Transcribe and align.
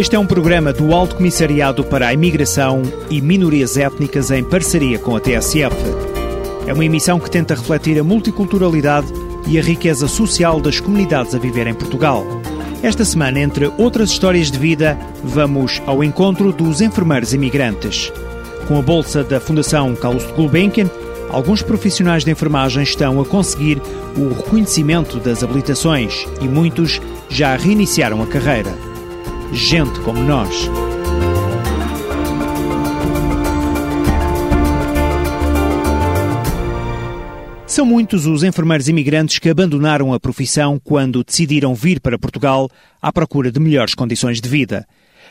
Este 0.00 0.16
é 0.16 0.18
um 0.18 0.26
programa 0.26 0.72
do 0.72 0.94
Alto 0.94 1.14
Comissariado 1.16 1.84
para 1.84 2.08
a 2.08 2.14
Imigração 2.14 2.82
e 3.10 3.20
Minorias 3.20 3.76
Étnicas 3.76 4.30
em 4.30 4.42
parceria 4.42 4.98
com 4.98 5.14
a 5.14 5.20
TSF. 5.20 6.09
É 6.66 6.72
uma 6.72 6.84
emissão 6.84 7.18
que 7.18 7.30
tenta 7.30 7.54
refletir 7.54 7.98
a 7.98 8.04
multiculturalidade 8.04 9.08
e 9.46 9.58
a 9.58 9.62
riqueza 9.62 10.06
social 10.06 10.60
das 10.60 10.80
comunidades 10.80 11.34
a 11.34 11.38
viver 11.38 11.66
em 11.66 11.74
Portugal. 11.74 12.24
Esta 12.82 13.04
semana, 13.04 13.40
entre 13.40 13.70
outras 13.78 14.10
histórias 14.10 14.50
de 14.50 14.58
vida, 14.58 14.98
vamos 15.22 15.82
ao 15.86 16.02
encontro 16.02 16.52
dos 16.52 16.80
enfermeiros 16.80 17.34
imigrantes. 17.34 18.12
Com 18.68 18.78
a 18.78 18.82
bolsa 18.82 19.24
da 19.24 19.40
Fundação 19.40 19.94
Carlos 19.94 20.24
Gulbenkian, 20.32 20.88
alguns 21.30 21.62
profissionais 21.62 22.24
de 22.24 22.30
enfermagem 22.30 22.82
estão 22.82 23.20
a 23.20 23.24
conseguir 23.24 23.82
o 24.16 24.28
reconhecimento 24.28 25.18
das 25.18 25.42
habilitações 25.42 26.26
e 26.40 26.48
muitos 26.48 27.00
já 27.28 27.56
reiniciaram 27.56 28.22
a 28.22 28.26
carreira 28.26 28.90
gente 29.52 29.98
como 30.00 30.20
nós. 30.22 30.68
São 37.70 37.86
muitos 37.86 38.26
os 38.26 38.42
enfermeiros 38.42 38.88
imigrantes 38.88 39.38
que 39.38 39.48
abandonaram 39.48 40.12
a 40.12 40.18
profissão 40.18 40.76
quando 40.82 41.22
decidiram 41.22 41.72
vir 41.72 42.00
para 42.00 42.18
Portugal 42.18 42.68
à 43.00 43.12
procura 43.12 43.52
de 43.52 43.60
melhores 43.60 43.94
condições 43.94 44.40
de 44.40 44.48
vida. 44.48 44.84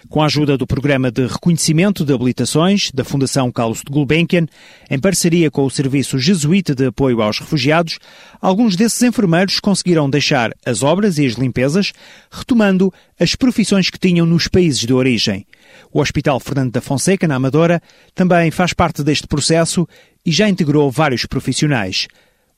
Com 0.08 0.22
a 0.22 0.26
ajuda 0.28 0.58
do 0.58 0.66
Programa 0.66 1.12
de 1.12 1.28
Reconhecimento 1.28 2.06
de 2.06 2.14
Habilitações 2.14 2.92
da 2.94 3.04
Fundação 3.04 3.52
Carlos 3.52 3.80
de 3.80 3.92
Gulbenkian, 3.92 4.46
em 4.90 4.98
parceria 4.98 5.52
com 5.52 5.66
o 5.66 5.70
Serviço 5.70 6.18
Jesuíta 6.18 6.74
de 6.74 6.86
Apoio 6.86 7.22
aos 7.22 7.40
Refugiados, 7.40 8.00
alguns 8.40 8.78
desses 8.78 9.04
enfermeiros 9.04 9.60
conseguiram 9.60 10.10
deixar 10.10 10.52
as 10.66 10.82
obras 10.82 11.18
e 11.18 11.26
as 11.26 11.34
limpezas, 11.34 11.92
retomando 12.32 12.90
as 13.20 13.36
profissões 13.36 13.90
que 13.90 14.00
tinham 14.00 14.26
nos 14.26 14.48
países 14.48 14.80
de 14.80 14.94
origem. 14.94 15.46
O 15.92 16.00
Hospital 16.00 16.40
Fernando 16.40 16.72
da 16.72 16.80
Fonseca, 16.80 17.28
na 17.28 17.36
Amadora, 17.36 17.82
também 18.16 18.50
faz 18.50 18.72
parte 18.72 19.04
deste 19.04 19.28
processo 19.28 19.86
e 20.26 20.32
já 20.32 20.48
integrou 20.48 20.90
vários 20.90 21.26
profissionais. 21.26 22.08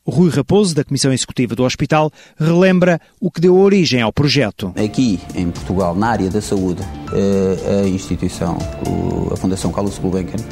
Rui 0.05 0.31
Raposo, 0.31 0.73
da 0.73 0.83
Comissão 0.83 1.13
Executiva 1.13 1.55
do 1.55 1.63
Hospital, 1.63 2.11
relembra 2.35 2.99
o 3.19 3.29
que 3.29 3.39
deu 3.39 3.55
origem 3.55 4.01
ao 4.01 4.11
projeto. 4.11 4.73
Aqui 4.75 5.19
em 5.35 5.51
Portugal, 5.51 5.95
na 5.95 6.07
área 6.07 6.29
da 6.29 6.41
saúde, 6.41 6.81
eh, 7.13 7.83
a 7.83 7.87
instituição, 7.87 8.57
a 9.31 9.35
Fundação 9.35 9.71
Carlos 9.71 9.99
Gulbenkian, 9.99 10.43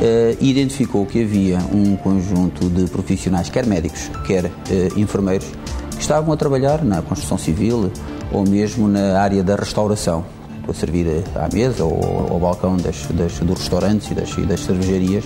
eh, 0.00 0.36
identificou 0.40 1.04
que 1.06 1.22
havia 1.22 1.58
um 1.72 1.96
conjunto 1.96 2.70
de 2.70 2.88
profissionais, 2.88 3.50
quer 3.50 3.66
médicos, 3.66 4.10
quer 4.26 4.44
eh, 4.44 4.88
enfermeiros, 4.96 5.48
que 5.90 6.00
estavam 6.00 6.32
a 6.32 6.36
trabalhar 6.36 6.84
na 6.84 7.02
construção 7.02 7.36
civil 7.36 7.90
ou 8.30 8.48
mesmo 8.48 8.86
na 8.86 9.20
área 9.20 9.42
da 9.42 9.56
restauração, 9.56 10.24
a 10.68 10.72
servir 10.72 11.06
à 11.34 11.52
mesa 11.52 11.84
ou 11.84 12.28
ao 12.30 12.38
balcão 12.38 12.76
das, 12.76 13.06
das, 13.06 13.40
dos 13.40 13.58
restaurantes 13.58 14.10
e 14.12 14.14
das, 14.14 14.30
e 14.38 14.42
das 14.42 14.60
cervejarias 14.60 15.24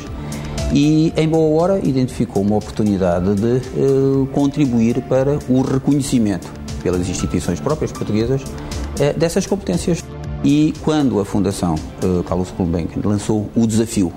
e, 0.72 1.12
em 1.16 1.28
boa 1.28 1.61
hora, 1.61 1.80
identificou 1.83 2.42
uma 2.42 2.56
oportunidade 2.56 3.34
de 3.34 3.62
uh, 3.78 4.27
contribuir 4.33 5.02
para 5.02 5.38
o 5.48 5.62
reconhecimento 5.62 6.50
pelas 6.83 7.08
instituições 7.08 7.58
próprias 7.58 7.91
portuguesas 7.91 8.42
uh, 8.42 9.19
dessas 9.19 9.46
competências. 9.46 10.05
E 10.44 10.74
quando 10.83 11.19
a 11.20 11.24
Fundação 11.24 11.74
uh, 11.74 12.22
Carlos 12.24 12.52
Gulbenkian 12.56 13.01
lançou 13.05 13.48
o 13.57 13.67
desafio 13.67 14.12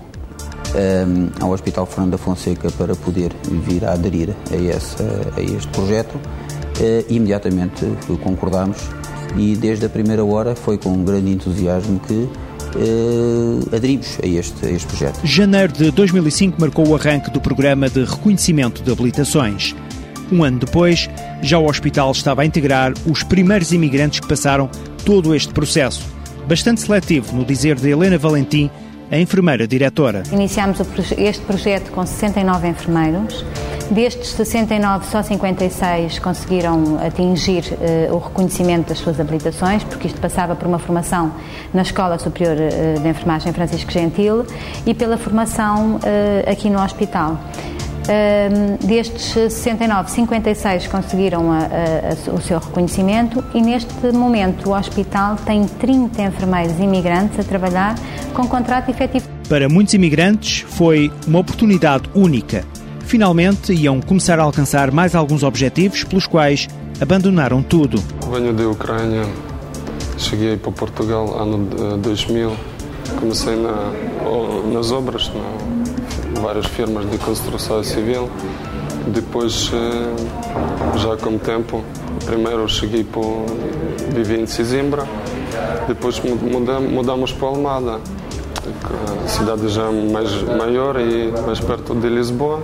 um, 0.75 1.44
ao 1.44 1.51
Hospital 1.51 1.85
Fernando 1.85 2.11
da 2.11 2.17
Fonseca 2.17 2.69
para 2.72 2.95
poder 2.95 3.34
vir 3.44 3.85
a 3.85 3.94
aderir 3.94 4.35
a, 4.51 4.56
essa, 4.56 5.03
a 5.35 5.41
este 5.41 5.67
projeto, 5.69 6.19
imediatamente 7.09 7.85
concordámos 8.23 8.78
e 9.38 9.56
desde 9.56 9.85
a 9.85 9.90
primeira 9.90 10.23
hora 10.25 10.56
foi 10.56 10.78
com 10.78 10.90
um 10.90 11.03
grande 11.03 11.31
entusiasmo 11.31 12.00
que 12.00 12.28
uh, 12.76 13.76
aderimos 13.76 14.18
a 14.24 14.28
este, 14.28 14.66
a 14.66 14.70
este 14.70 14.88
projeto. 14.88 15.20
Janeiro 15.24 15.74
de 15.74 15.92
2005 15.92 16.59
marcou 16.59 16.88
o 16.88 16.96
arranque 16.96 17.30
do 17.32 17.42
programa 17.42 17.90
de 17.90 18.04
reconhecimento 18.04 18.82
de 18.82 18.92
habilitações. 18.92 19.76
Um 20.32 20.44
ano 20.44 20.59
depois, 20.59 21.09
já 21.42 21.58
o 21.58 21.66
hospital 21.66 22.12
estava 22.12 22.42
a 22.44 22.46
integrar 22.46 22.94
os 23.06 23.22
primeiros 23.24 23.72
imigrantes 23.74 24.20
que 24.20 24.28
passaram 24.28 24.70
todo 25.06 25.36
este 25.36 25.54
processo. 25.54 26.02
Bastante 26.48 26.82
seletivo, 26.82 27.36
no 27.36 27.44
dizer 27.44 27.76
de 27.76 27.90
Helena 27.90 28.18
Valentim, 28.18 28.70
a 29.12 29.18
enfermeira 29.18 29.68
diretora. 29.68 30.24
Iniciámos 30.32 30.80
este 31.18 31.46
projeto 31.46 31.92
com 31.92 32.06
69 32.06 32.70
enfermeiros 32.70 33.46
Destes 33.91 34.29
69, 34.29 35.06
só 35.06 35.22
56 35.22 36.19
conseguiram 36.19 36.97
atingir 37.06 37.66
uh, 38.09 38.16
o 38.16 38.19
reconhecimento 38.19 38.88
das 38.88 39.00
suas 39.00 39.19
habilitações, 39.19 39.84
porque 39.84 40.07
isto 40.07 40.22
passava 40.22 40.56
por 40.56 40.66
uma 40.66 40.79
formação 40.79 41.34
na 41.74 41.81
Escola 41.81 42.18
Superior 42.18 42.56
uh, 42.56 43.02
de 43.02 43.09
Enfermagem 43.09 43.52
Francisco 43.52 43.91
Gentil 43.91 44.46
e 44.85 44.94
pela 44.94 45.18
formação 45.18 45.96
uh, 45.96 46.50
aqui 46.50 46.69
no 46.69 46.81
hospital. 46.81 47.38
destes 48.79 49.34
69, 49.34 50.09
56 50.09 50.88
conseguiram 50.88 51.52
a, 51.52 51.58
a, 51.58 51.62
a, 51.62 52.34
o 52.34 52.41
seu 52.41 52.59
reconhecimento 52.59 53.44
e 53.53 53.62
neste 53.62 54.08
momento 54.13 54.69
o 54.69 54.73
hospital 54.73 55.35
tem 55.35 55.68
30 55.68 56.22
enfermeiros 56.22 56.79
imigrantes 56.79 57.38
a 57.38 57.44
trabalhar 57.44 57.96
com 58.34 58.47
contrato 58.47 58.90
efetivo. 58.90 59.28
Para 59.50 59.68
muitos 59.68 59.94
imigrantes 59.94 60.62
foi 60.62 61.12
uma 61.28 61.40
oportunidade 61.40 62.09
única 62.16 62.71
finalmente 63.11 63.73
iam 63.73 63.99
começar 63.99 64.39
a 64.39 64.44
alcançar 64.44 64.89
mais 64.89 65.16
alguns 65.16 65.44
objetivos 65.44 66.01
pelos 66.05 66.25
quais 66.25 66.69
abandonaram 67.01 67.61
tudo. 67.61 68.01
Venho 68.31 68.53
da 68.53 68.69
Ucrânia, 68.69 69.27
cheguei 70.17 70.55
para 70.55 70.72
Portugal 70.72 71.38
ano 71.38 71.97
2000, 71.97 72.53
comecei 73.19 73.57
na, 73.57 73.91
nas 74.72 74.94
obras, 74.94 75.29
na, 75.33 76.39
várias 76.39 76.66
firmas 76.67 77.11
de 77.11 77.17
construção 77.17 77.83
civil. 77.83 78.29
Depois, 79.07 79.69
eh, 79.73 80.97
já 80.97 81.17
com 81.17 81.35
o 81.35 81.39
tempo, 81.39 81.83
primeiro 82.25 82.66
cheguei 82.69 83.03
para 83.03 83.22
vivi 84.16 84.39
em 84.39 84.45
depois 85.85 86.22
mudamos, 86.23 87.33
para 87.33 87.47
Almada, 87.49 87.99
a 89.25 89.28
cidade 89.28 89.67
já 89.67 89.91
mais 89.91 90.31
maior 90.43 90.97
e 90.97 91.29
mais 91.45 91.59
perto 91.59 91.93
de 91.93 92.07
Lisboa 92.07 92.61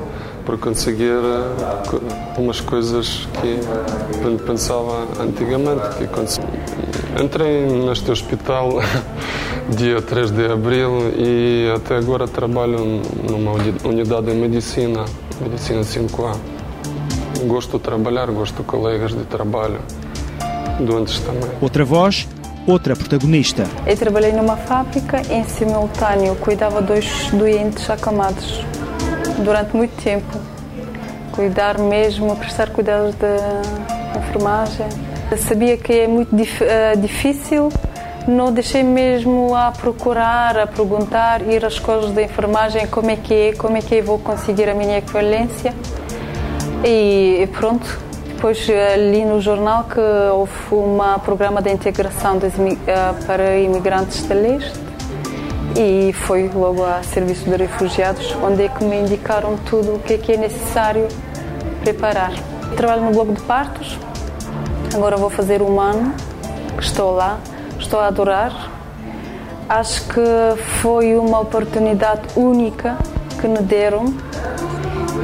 para 0.47 0.57
conseguir 0.57 1.11
eh, 1.11 2.39
umas 2.39 2.61
coisas 2.61 3.27
que 3.41 4.43
pensava 4.45 5.05
antigamente. 5.19 5.83
Que 5.97 7.21
Entrei 7.21 7.65
neste 7.65 8.09
hospital 8.09 8.79
dia 9.75 10.01
3 10.01 10.31
de 10.31 10.45
abril 10.45 11.11
e 11.17 11.69
até 11.75 11.97
agora 11.97 12.29
trabalho 12.29 13.01
numa 13.29 13.51
unidade 13.83 14.27
de 14.27 14.33
medicina, 14.35 15.03
medicina 15.41 15.81
5A. 15.81 16.37
Gosto 17.45 17.77
de 17.77 17.83
trabalhar, 17.83 18.31
gosto 18.31 18.61
de 18.61 18.63
colegas 18.63 19.13
de 19.13 19.25
trabalho, 19.25 19.81
doentes 20.79 21.19
também. 21.19 21.51
Outra 21.59 21.83
voz, 21.83 22.25
outra 22.65 22.95
protagonista. 22.95 23.65
Eu 23.85 23.97
trabalhei 23.97 24.31
numa 24.31 24.55
fábrica, 24.55 25.21
em 25.29 25.43
simultâneo 25.43 26.35
cuidava 26.37 26.81
dois 26.81 27.29
doentes 27.33 27.89
acamados 27.89 28.63
durante 29.37 29.75
muito 29.75 29.95
tempo. 30.01 30.37
Cuidar 31.31 31.77
mesmo, 31.77 32.35
prestar 32.35 32.69
cuidados 32.69 33.15
da 33.15 33.61
enfermagem. 34.17 34.87
Sabia 35.37 35.77
que 35.77 35.93
é 35.93 36.07
muito 36.07 36.35
dif 36.35 36.63
uh, 36.63 36.97
difícil, 36.97 37.69
não 38.27 38.51
deixei 38.51 38.81
mesmo 38.81 39.53
a 39.53 39.71
procurar, 39.71 40.57
a 40.57 40.65
perguntar, 40.65 41.41
ir 41.41 41.65
às 41.65 41.73
escolas 41.73 42.11
de 42.11 42.23
enfermagem 42.23 42.87
como 42.87 43.11
é 43.11 43.17
que 43.17 43.33
é, 43.33 43.53
como 43.53 43.77
é 43.77 43.81
que 43.81 43.95
eu 43.95 44.03
vou 44.03 44.19
conseguir 44.19 44.69
a 44.69 44.73
minha 44.73 44.97
equivalência. 44.97 45.73
E 46.83 47.47
pronto, 47.53 47.99
depois 48.27 48.65
li 49.11 49.25
no 49.25 49.41
jornal 49.41 49.83
que 49.83 49.99
houve 49.99 50.51
um 50.71 51.19
programa 51.19 51.61
de 51.61 51.71
integração 51.71 52.37
uh, 52.37 53.25
para 53.25 53.57
imigrantes 53.57 54.25
de 54.25 54.33
leste 54.33 54.86
e 55.77 56.11
foi 56.11 56.49
logo 56.53 56.83
a 56.83 57.03
serviço 57.03 57.45
de 57.45 57.55
refugiados, 57.55 58.35
onde 58.43 58.63
é 58.63 58.67
que 58.67 58.83
me 58.83 58.99
indicaram 58.99 59.55
tudo 59.69 59.95
o 59.95 59.99
que 59.99 60.13
é 60.13 60.17
que 60.17 60.31
é 60.31 60.37
necessário 60.37 61.07
preparar. 61.81 62.33
Trabalho 62.75 63.03
no 63.03 63.11
bloco 63.11 63.33
de 63.33 63.41
partos, 63.41 63.97
agora 64.93 65.15
vou 65.15 65.29
fazer 65.29 65.61
um 65.61 65.79
ano 65.79 66.13
estou 66.79 67.11
lá, 67.11 67.39
estou 67.79 67.99
a 67.99 68.07
adorar. 68.07 68.71
Acho 69.69 70.07
que 70.07 70.21
foi 70.81 71.15
uma 71.15 71.39
oportunidade 71.39 72.21
única 72.35 72.97
que 73.39 73.47
me 73.47 73.59
deram 73.59 74.05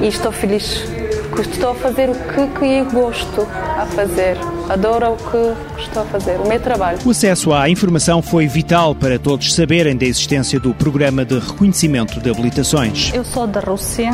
e 0.01 0.07
estou 0.07 0.31
feliz 0.31 0.92
porque 1.35 1.49
estou 1.49 1.71
a 1.71 1.75
fazer 1.75 2.09
o 2.11 2.13
que, 2.13 2.59
que 2.59 2.65
eu 2.65 2.85
gosto 2.85 3.41
a 3.41 3.87
fazer. 3.87 4.37
Adoro 4.69 5.13
o 5.13 5.17
que 5.17 5.81
estou 5.81 6.03
a 6.03 6.05
fazer, 6.05 6.39
o 6.39 6.47
meu 6.47 6.59
trabalho. 6.59 6.99
O 7.03 7.09
acesso 7.09 7.51
à 7.51 7.67
informação 7.67 8.21
foi 8.21 8.45
vital 8.45 8.93
para 8.93 9.17
todos 9.17 9.53
saberem 9.53 9.97
da 9.97 10.05
existência 10.05 10.59
do 10.59 10.75
programa 10.75 11.25
de 11.25 11.39
reconhecimento 11.39 12.19
de 12.19 12.29
habilitações. 12.29 13.11
Eu 13.13 13.25
sou 13.25 13.47
da 13.47 13.59
Rússia, 13.59 14.11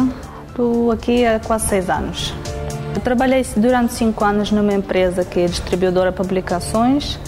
estou 0.48 0.92
aqui 0.92 1.26
há 1.26 1.40
quase 1.40 1.68
seis 1.68 1.90
anos. 1.90 2.34
Eu 2.96 3.02
trabalhei 3.02 3.46
durante 3.58 3.94
cinco 3.94 4.24
anos 4.24 4.50
numa 4.52 4.74
empresa 4.74 5.26
que 5.26 5.42
é 5.42 5.46
distribuidora 5.46 6.12
de 6.12 6.18
publicações 6.18 7.20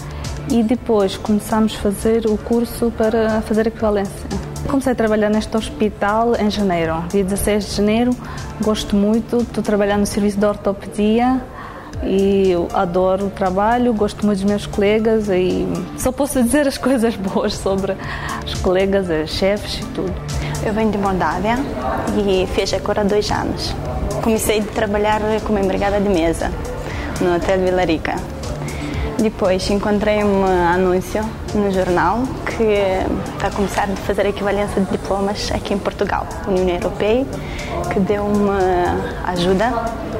e 0.50 0.62
depois 0.62 1.18
começamos 1.18 1.74
a 1.74 1.78
fazer 1.78 2.26
o 2.26 2.38
curso 2.38 2.90
para 2.96 3.42
fazer 3.42 3.66
equivalência. 3.66 4.51
Comecei 4.68 4.92
a 4.92 4.94
trabalhar 4.94 5.28
neste 5.28 5.56
hospital 5.56 6.34
em 6.36 6.50
janeiro, 6.50 7.04
dia 7.10 7.22
16 7.22 7.66
de 7.66 7.76
janeiro. 7.76 8.16
Gosto 8.60 8.96
muito, 8.96 9.38
estou 9.38 9.62
trabalhando 9.62 10.00
no 10.00 10.06
serviço 10.06 10.38
de 10.38 10.46
ortopedia 10.46 11.42
e 12.04 12.52
adoro 12.72 13.26
o 13.26 13.30
trabalho, 13.30 13.92
gosto 13.92 14.24
muito 14.24 14.40
dos 14.40 14.48
meus 14.48 14.66
colegas 14.66 15.28
e 15.28 15.66
só 15.98 16.10
posso 16.10 16.40
dizer 16.42 16.66
as 16.66 16.78
coisas 16.78 17.16
boas 17.16 17.54
sobre 17.54 17.96
os 18.44 18.54
colegas, 18.54 19.06
os 19.08 19.30
chefes 19.30 19.80
e 19.80 19.84
tudo. 19.86 20.14
Eu 20.64 20.72
venho 20.72 20.90
de 20.90 20.98
Moldávia 20.98 21.56
e 22.16 22.46
fiz 22.46 22.72
agora 22.72 23.04
dois 23.04 23.30
anos. 23.30 23.74
Comecei 24.22 24.60
a 24.60 24.62
trabalhar 24.62 25.20
como 25.44 25.58
empregada 25.58 26.00
de 26.00 26.08
mesa 26.08 26.50
no 27.20 27.34
Hotel 27.34 27.58
Vila 27.58 27.84
Rica. 27.84 28.14
Depois 29.18 29.68
encontrei 29.70 30.22
um 30.24 30.44
anúncio 30.44 31.24
no 31.54 31.70
jornal 31.70 32.22
que 32.62 33.32
está 33.34 33.48
a 33.48 33.50
começar 33.50 33.88
a 33.90 33.96
fazer 33.96 34.26
a 34.26 34.28
equivalência 34.28 34.80
de 34.80 34.90
diplomas 34.90 35.50
aqui 35.52 35.74
em 35.74 35.78
Portugal, 35.78 36.26
União 36.46 36.68
Europeia, 36.68 37.26
que 37.92 38.00
deu 38.00 38.24
uma 38.24 38.96
ajuda 39.24 39.70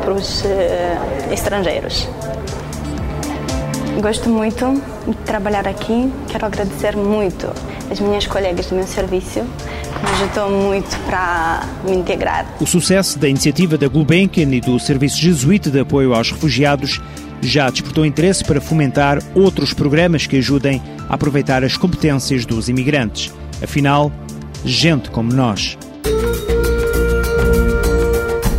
para 0.00 0.12
os 0.12 0.42
uh, 0.42 1.32
estrangeiros. 1.32 2.08
Gosto 4.00 4.28
muito 4.28 4.82
de 5.06 5.14
trabalhar 5.18 5.68
aqui, 5.68 6.12
quero 6.28 6.46
agradecer 6.46 6.96
muito 6.96 7.48
as 7.90 8.00
minhas 8.00 8.26
colegas 8.26 8.66
do 8.66 8.74
meu 8.74 8.86
serviço, 8.86 9.40
me 9.40 10.10
ajudou 10.14 10.50
muito 10.50 10.98
para 11.06 11.62
me 11.84 11.94
integrar. 11.96 12.46
O 12.60 12.66
sucesso 12.66 13.18
da 13.18 13.28
iniciativa 13.28 13.76
da 13.78 13.86
Gulbenkian 13.86 14.48
e 14.50 14.60
do 14.60 14.80
Serviço 14.80 15.18
Jesuíta 15.18 15.70
de 15.70 15.78
Apoio 15.78 16.14
aos 16.14 16.32
Refugiados 16.32 17.00
já 17.42 17.68
despertou 17.68 18.06
interesse 18.06 18.44
para 18.44 18.60
fomentar 18.60 19.18
outros 19.34 19.74
programas 19.74 20.26
que 20.26 20.36
ajudem 20.36 20.80
a 21.08 21.14
aproveitar 21.14 21.64
as 21.64 21.76
competências 21.76 22.46
dos 22.46 22.68
imigrantes. 22.68 23.32
Afinal, 23.62 24.12
gente 24.64 25.10
como 25.10 25.32
nós. 25.32 25.76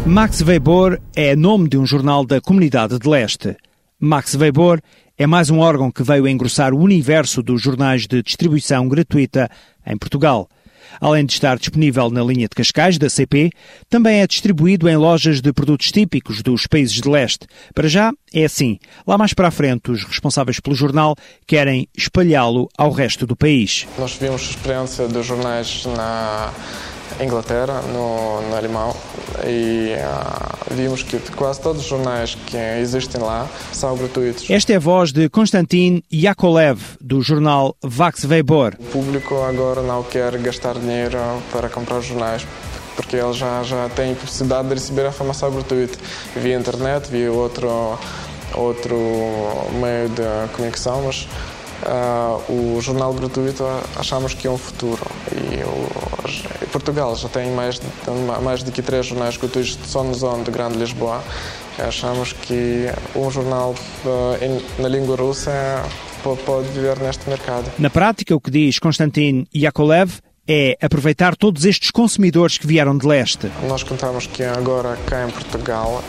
Max 0.06 0.42
Weber 0.42 1.02
é 1.16 1.36
nome 1.36 1.70
de 1.70 1.78
um 1.78 1.86
jornal 1.86 2.26
da 2.26 2.42
Comunidade 2.42 3.00
de 3.00 3.08
Leste. 3.08 3.56
Max 4.00 4.36
Weber 4.36 4.82
é 5.18 5.26
mais 5.26 5.50
um 5.50 5.60
órgão 5.60 5.90
que 5.90 6.04
veio 6.04 6.28
engrossar 6.28 6.74
o 6.74 6.80
universo 6.80 7.42
dos 7.42 7.62
jornais 7.62 8.06
de 8.06 8.22
distribuição 8.22 8.88
gratuita 8.90 9.50
em 9.88 9.98
Portugal. 9.98 10.50
Além 11.00 11.26
de 11.26 11.34
estar 11.34 11.58
disponível 11.58 12.10
na 12.10 12.24
linha 12.24 12.48
de 12.48 12.56
Cascais 12.56 12.98
da 12.98 13.10
CP, 13.10 13.52
também 13.90 14.22
é 14.22 14.28
distribuído 14.28 14.90
em 14.90 14.96
lojas 14.96 15.42
de 15.42 15.52
produtos 15.52 15.92
típicos 15.92 16.42
dos 16.42 16.68
países 16.68 16.96
de 16.96 17.10
leste. 17.10 17.48
Para 17.74 17.88
já 17.88 18.12
é 18.34 18.46
assim. 18.46 18.80
Lá 19.06 19.18
mais 19.18 19.34
para 19.34 19.48
a 19.48 19.52
frente, 19.52 19.92
os 19.92 20.04
responsáveis 20.04 20.60
pelo 20.60 20.76
jornal 20.76 21.16
querem 21.46 21.88
espalhá-lo 21.96 22.70
ao 22.78 22.92
resto 22.92 23.26
do 23.26 23.36
país. 23.36 23.88
Nós 23.98 24.18
a 24.22 24.36
experiência 24.36 25.08
dos 25.08 25.26
jornais 25.26 25.86
na 25.86 26.54
Inglaterra, 27.24 27.82
no, 27.94 28.42
no 28.42 28.56
alemão, 28.56 28.96
e 29.46 29.94
uh, 29.96 30.74
vimos 30.74 31.04
que 31.04 31.20
quase 31.36 31.62
todos 31.62 31.82
os 31.82 31.88
jornais 31.88 32.36
que 32.36 32.58
existem 32.58 33.22
lá 33.22 33.48
são 33.72 33.96
gratuitos. 33.96 34.50
Esta 34.50 34.74
é 34.74 34.76
a 34.76 34.80
voz 34.80 35.12
de 35.12 35.30
Konstantin 35.30 36.04
Yakolev, 36.12 36.80
do 37.00 37.22
jornal 37.22 37.76
Vax 37.82 38.24
Weber. 38.26 38.76
O 38.80 38.84
público 38.86 39.36
agora 39.42 39.82
não 39.82 40.04
quer 40.04 40.38
gastar 40.38 40.76
dinheiro 40.76 41.18
para 41.52 41.70
comprar 41.70 42.02
jornais 42.02 42.46
porque 42.96 43.16
ele 43.16 43.34
já, 43.34 43.64
já 43.64 43.90
tem 43.90 44.14
possibilidade 44.16 44.68
de 44.68 44.74
receber 44.76 45.06
a 45.06 45.10
informação 45.10 45.52
gratuita 45.52 45.98
via 46.36 46.58
internet, 46.58 47.10
via 47.10 47.32
outro, 47.32 47.98
outro 48.54 48.96
meio 49.80 50.10
de 50.10 50.54
comunicação, 50.54 51.04
mas 51.04 51.28
Uh, 51.86 52.78
o 52.78 52.82
jornal 52.82 53.14
gratuito 53.14 53.66
achamos 53.98 54.34
que 54.34 54.48
é 54.48 54.50
um 54.50 54.58
futuro 54.58 55.02
e 55.32 55.64
o, 55.64 56.68
Portugal 56.72 57.16
já 57.16 57.28
tem 57.28 57.52
mais 57.52 57.80
mais 58.42 58.64
de 58.64 58.72
que 58.72 58.82
três 58.82 59.06
jornais 59.06 59.36
gratuitos 59.38 59.78
só 59.86 60.04
na 60.04 60.14
zona 60.14 60.44
de 60.44 60.52
Grande 60.52 60.78
Lisboa 60.78 61.22
achamos 61.78 62.32
que 62.32 62.86
um 63.16 63.30
jornal 63.30 63.76
em, 64.42 64.82
na 64.82 64.88
língua 64.88 65.16
russa 65.18 65.52
pode 66.46 66.70
viver 66.70 66.98
neste 67.00 67.28
mercado. 67.30 67.70
Na 67.78 67.90
prática, 67.90 68.34
o 68.34 68.40
que 68.40 68.50
diz 68.50 68.80
Konstantin 68.80 69.46
Yakolev 69.54 70.22
é 70.48 70.78
aproveitar 70.82 71.36
todos 71.36 71.66
estes 71.66 71.92
consumidores 71.92 72.58
que 72.58 72.68
vieram 72.68 72.98
de 72.98 73.08
leste. 73.08 73.50
Nós 73.68 73.84
contamos 73.84 74.28
que 74.28 74.44
agora 74.44 74.98
cá 75.06 75.28
em 75.28 75.32
Portugal 75.32 76.04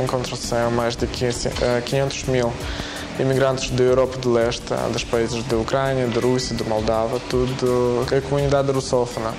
encontram-se 0.00 0.54
mais 0.74 0.96
de 0.96 1.06
500 1.06 2.22
uh, 2.22 2.30
mil 2.30 2.52
imigrantes 3.18 3.70
da 3.70 3.82
Europa 3.82 4.18
do 4.18 4.32
Leste, 4.32 4.74
dos 4.92 5.04
países 5.04 5.42
da 5.44 5.56
Ucrânia, 5.56 6.06
da 6.06 6.20
Rússia, 6.20 6.54
da 6.56 6.64
Moldávia, 6.64 7.20
tudo 7.28 8.06
a 8.10 8.20
comunidade 8.20 8.70
russófona. 8.70 9.32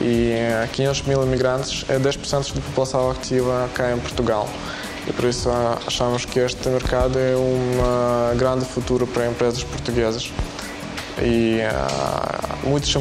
E 0.00 0.32
500 0.72 1.02
mil 1.02 1.22
imigrantes 1.22 1.84
é 1.88 1.98
10% 1.98 2.54
da 2.54 2.60
população 2.60 3.10
ativa 3.10 3.68
cá 3.74 3.92
em 3.92 3.98
Portugal. 3.98 4.48
E 5.06 5.12
por 5.12 5.24
isso 5.24 5.50
achamos 5.86 6.24
que 6.24 6.38
este 6.38 6.68
mercado 6.68 7.18
é 7.18 7.36
um 7.36 8.36
grande 8.36 8.64
futuro 8.64 9.06
para 9.06 9.26
empresas 9.26 9.62
portuguesas 9.64 10.30
e 11.22 11.60
uh, 11.60 12.68
muitos, 12.68 12.96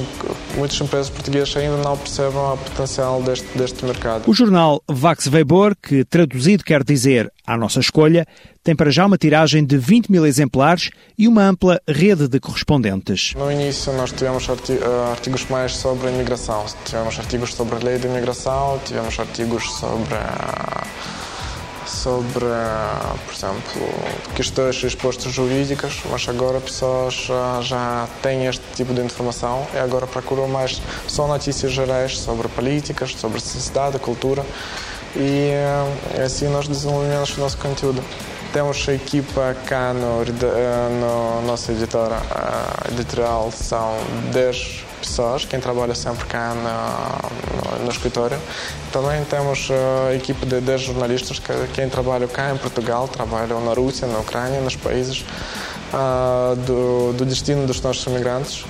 muitas 0.55 0.79
empresas 0.79 1.09
portuguesas 1.09 1.55
ainda 1.57 1.77
não 1.77 1.97
percebem 1.97 2.37
o 2.39 2.57
potencial 2.57 3.21
deste, 3.21 3.57
deste 3.57 3.85
mercado. 3.85 4.29
O 4.29 4.33
jornal 4.33 4.81
Vax 4.87 5.27
Weber, 5.27 5.75
que 5.81 6.03
traduzido 6.03 6.63
quer 6.63 6.83
dizer 6.83 7.31
à 7.45 7.57
nossa 7.57 7.79
escolha, 7.79 8.27
tem 8.63 8.75
para 8.75 8.91
já 8.91 9.05
uma 9.05 9.17
tiragem 9.17 9.65
de 9.65 9.77
20 9.77 10.11
mil 10.11 10.25
exemplares 10.25 10.91
e 11.17 11.27
uma 11.27 11.43
ampla 11.43 11.81
rede 11.87 12.27
de 12.27 12.39
correspondentes. 12.39 13.33
No 13.35 13.51
início 13.51 13.93
nós 13.93 14.11
tivemos 14.11 14.47
ah, 14.49 15.11
artigos 15.11 15.45
mais 15.49 15.75
sobre 15.75 16.07
a 16.07 16.11
imigração, 16.11 16.65
tivemos 16.85 17.17
artigos 17.17 17.53
sobre 17.53 17.75
a 17.75 17.79
lei 17.79 17.97
da 17.97 18.07
imigração, 18.07 18.79
tivemos 18.85 19.19
artigos 19.19 19.63
sobre 19.79 20.13
a 20.15 20.85
sobre, 21.89 22.45
por 23.25 23.33
exemplo, 23.33 23.89
questões 24.35 24.83
expostas 24.83 25.33
jurídicas, 25.33 26.01
mas 26.09 26.27
agora 26.29 26.61
pessoas 26.61 27.27
já, 27.61 28.07
têm 28.21 28.45
este 28.45 28.63
tipo 28.75 28.93
de 28.93 29.01
informação 29.01 29.67
e 29.73 29.77
agora 29.77 30.05
procuram 30.07 30.47
mais 30.47 30.81
só 31.07 31.27
notícias 31.27 31.71
gerais 31.71 32.17
sobre 32.17 32.47
políticas, 32.47 33.11
sobre 33.15 33.39
sociedade, 33.39 33.97
cultura 33.99 34.45
e 35.15 35.51
eh, 35.51 36.23
assim 36.23 36.47
nós 36.47 36.67
desenvolvemos 36.67 37.35
o 37.37 37.39
nosso 37.39 37.57
conteúdo. 37.57 38.03
Temos 38.51 38.89
a 38.89 38.93
equipa 38.93 39.55
cá 39.67 39.93
no, 39.93 40.23
eh, 40.23 40.89
no 40.99 41.45
nossa 41.45 41.71
editora 41.71 42.19
editorial, 42.91 43.51
são 43.51 43.95
10 44.33 44.85
pessoas, 44.99 45.45
quem 45.45 45.59
trabalha 45.59 45.93
sempre 45.93 46.25
cá 46.25 46.53
no, 46.55 47.77
no, 47.77 47.85
no 47.85 47.91
escritório. 47.91 48.37
Também 48.91 49.23
temos 49.25 49.69
a 50.09 50.15
equipe 50.15 50.47
de 50.47 50.61
10 50.61 50.81
jornalistas, 50.81 51.37
que, 51.37 51.53
quem 51.73 51.89
trabalha 51.89 52.27
cá 52.27 52.51
em 52.51 52.57
Portugal, 52.57 53.07
trabalham 53.07 53.63
na 53.63 53.73
Rússia, 53.73 54.07
na 54.07 54.17
Ucrânia, 54.17 54.59
nos 54.61 54.75
países 54.75 55.23
uh, 55.93 56.55
do, 56.55 57.13
do, 57.13 57.25
destino 57.25 57.67
dos 57.67 57.81
nossos 57.81 58.05
imigrantes 58.07 58.65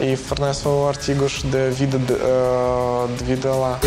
e 0.00 0.16
fornecem 0.16 0.70
artigos 0.86 1.42
de 1.42 1.70
vida, 1.70 1.98
de, 1.98 2.12
uh, 2.12 3.08
de 3.16 3.24
vida 3.24 3.50
lá. 3.54 3.80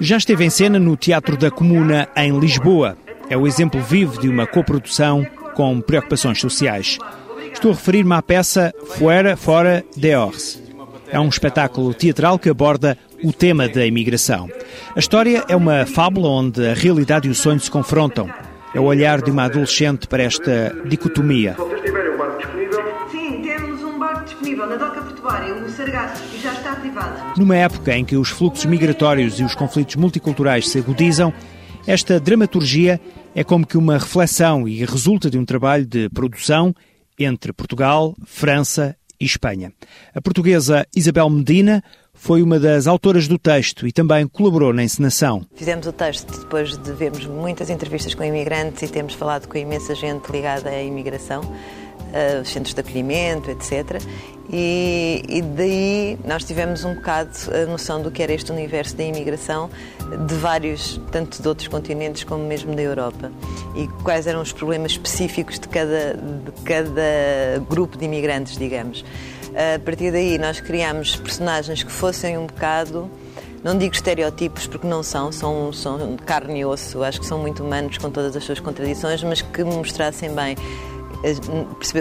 Já 0.00 0.16
esteve 0.16 0.44
em 0.46 0.50
cena 0.50 0.78
no 0.78 0.96
Teatro 0.96 1.36
da 1.36 1.50
Comuna, 1.50 2.08
em 2.16 2.38
Lisboa. 2.38 2.96
É 3.28 3.36
o 3.36 3.46
exemplo 3.46 3.82
vivo 3.82 4.18
de 4.18 4.30
uma 4.30 4.46
coprodução 4.46 5.26
com 5.54 5.78
preocupações 5.78 6.40
sociais. 6.40 6.96
Estou 7.52 7.70
a 7.70 7.74
referir-me 7.74 8.14
à 8.14 8.22
peça 8.22 8.72
Fuera, 8.96 9.36
Fora, 9.36 9.84
Dehors. 9.94 10.62
É 11.08 11.20
um 11.20 11.28
espetáculo 11.28 11.92
teatral 11.92 12.38
que 12.38 12.48
aborda 12.48 12.96
o 13.22 13.30
tema 13.30 13.68
da 13.68 13.84
imigração. 13.84 14.48
A 14.96 14.98
história 14.98 15.44
é 15.48 15.54
uma 15.54 15.84
fábula 15.84 16.28
onde 16.28 16.66
a 16.66 16.72
realidade 16.72 17.28
e 17.28 17.30
o 17.30 17.34
sonho 17.34 17.60
se 17.60 17.70
confrontam. 17.70 18.26
É 18.74 18.80
o 18.80 18.84
olhar 18.84 19.20
de 19.20 19.30
uma 19.30 19.44
adolescente 19.44 20.08
para 20.08 20.22
esta 20.22 20.74
dicotomia. 20.86 21.56
Sim, 23.10 23.42
temos 23.42 23.82
um 23.82 23.98
barco 23.98 24.24
disponível 24.24 24.66
na 24.66 24.76
Doca 24.76 25.02
Portuária, 25.02 25.52
o 25.54 25.68
Sargasso, 25.68 26.22
está. 26.72 27.34
Numa 27.36 27.56
época 27.56 27.96
em 27.96 28.04
que 28.04 28.16
os 28.16 28.28
fluxos 28.28 28.64
migratórios 28.64 29.38
e 29.38 29.44
os 29.44 29.54
conflitos 29.54 29.96
multiculturais 29.96 30.68
se 30.68 30.78
agudizam, 30.78 31.32
esta 31.86 32.20
dramaturgia 32.20 33.00
é 33.34 33.42
como 33.42 33.66
que 33.66 33.78
uma 33.78 33.98
reflexão 33.98 34.68
e 34.68 34.84
resulta 34.84 35.30
de 35.30 35.38
um 35.38 35.44
trabalho 35.44 35.86
de 35.86 36.08
produção 36.10 36.74
entre 37.18 37.52
Portugal, 37.52 38.14
França 38.24 38.96
e 39.18 39.24
Espanha. 39.24 39.72
A 40.14 40.20
portuguesa 40.20 40.86
Isabel 40.94 41.28
Medina 41.28 41.82
foi 42.12 42.42
uma 42.42 42.60
das 42.60 42.86
autoras 42.86 43.26
do 43.26 43.38
texto 43.38 43.86
e 43.86 43.92
também 43.92 44.26
colaborou 44.26 44.74
na 44.74 44.84
encenação. 44.84 45.46
Fizemos 45.54 45.86
o 45.86 45.92
texto 45.92 46.38
depois 46.38 46.76
de 46.76 46.92
vermos 46.92 47.26
muitas 47.26 47.70
entrevistas 47.70 48.14
com 48.14 48.22
imigrantes 48.22 48.82
e 48.82 48.88
temos 48.88 49.14
falado 49.14 49.46
com 49.46 49.56
imensa 49.56 49.94
gente 49.94 50.30
ligada 50.30 50.68
à 50.68 50.82
imigração, 50.82 51.40
uh, 52.10 52.42
os 52.42 52.48
centros 52.48 52.74
de 52.74 52.80
acolhimento, 52.80 53.50
etc. 53.50 54.02
E, 54.52 55.22
e, 55.28 55.42
daí 55.42 56.18
nós 56.24 56.42
tivemos 56.42 56.84
um 56.84 56.94
bocado 56.94 57.30
a 57.54 57.70
noção 57.70 58.02
do 58.02 58.10
que 58.10 58.20
era 58.20 58.32
este 58.32 58.50
universo 58.50 58.96
da 58.96 59.04
imigração 59.04 59.70
de 60.26 60.34
vários, 60.34 61.00
tanto 61.12 61.40
de 61.40 61.46
outros 61.46 61.68
continentes 61.68 62.24
como 62.24 62.44
mesmo 62.44 62.74
da 62.74 62.82
Europa. 62.82 63.30
E 63.76 63.86
quais 64.02 64.26
eram 64.26 64.42
os 64.42 64.52
problemas 64.52 64.92
específicos 64.92 65.60
de 65.60 65.68
cada, 65.68 66.14
de 66.14 66.62
cada 66.64 67.64
grupo 67.68 67.96
de 67.96 68.04
imigrantes, 68.04 68.56
digamos. 68.58 69.04
A 69.54 69.78
partir 69.78 70.10
daí 70.10 70.36
nós 70.36 70.60
criámos 70.60 71.14
personagens 71.16 71.82
que 71.84 71.92
fossem 71.92 72.36
um 72.36 72.46
bocado, 72.46 73.08
não 73.62 73.78
digo 73.78 73.94
estereótipos 73.94 74.66
porque 74.66 74.86
não 74.86 75.02
são, 75.02 75.30
são, 75.30 75.72
são 75.72 76.16
carne 76.24 76.60
e 76.60 76.64
osso, 76.64 77.04
acho 77.04 77.20
que 77.20 77.26
são 77.26 77.38
muito 77.38 77.62
humanos 77.62 77.98
com 77.98 78.10
todas 78.10 78.36
as 78.36 78.42
suas 78.42 78.58
contradições, 78.58 79.22
mas 79.22 79.42
que 79.42 79.62
mostrassem 79.62 80.34
bem 80.34 80.56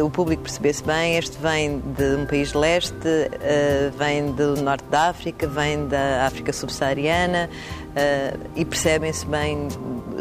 o 0.01 0.09
público 0.09 0.43
percebesse 0.43 0.83
bem, 0.83 1.17
este 1.17 1.37
vem 1.39 1.79
de 1.79 2.15
um 2.15 2.25
país 2.25 2.53
leste, 2.53 2.95
uh, 2.95 3.97
vem 3.97 4.31
do 4.31 4.61
norte 4.61 4.85
da 4.85 5.09
África, 5.09 5.45
vem 5.47 5.87
da 5.87 6.25
África 6.25 6.53
subsaariana 6.53 7.49
uh, 7.49 8.49
e 8.55 8.63
percebem-se 8.63 9.25
bem 9.25 9.67